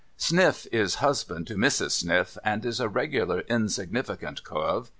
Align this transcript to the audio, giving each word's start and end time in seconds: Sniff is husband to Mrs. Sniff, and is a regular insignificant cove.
Sniff 0.17 0.65
is 0.71 0.95
husband 0.95 1.45
to 1.45 1.53
Mrs. 1.53 1.91
Sniff, 1.91 2.35
and 2.43 2.65
is 2.65 2.79
a 2.79 2.89
regular 2.89 3.41
insignificant 3.41 4.43
cove. 4.43 4.89